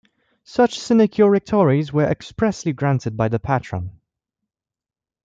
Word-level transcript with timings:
Such 0.45 0.79
sinecure 0.79 1.29
rectories 1.29 1.93
were 1.93 2.05
expressly 2.07 2.73
granted 2.73 3.15
by 3.15 3.27
the 3.27 3.37
patron. 3.37 3.99